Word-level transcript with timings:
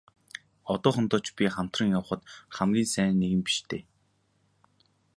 Одоохондоо 0.73 1.19
ч 1.25 1.27
би 1.35 1.43
хамтран 1.55 1.89
явахад 1.99 2.21
хамгийн 2.55 2.87
сайн 2.93 3.17
нэгэн 3.21 3.41
биш 3.45 3.57
дээ. 3.69 3.83